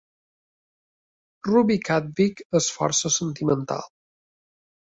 [1.49, 3.89] Ruby Cadwick és força sentimental.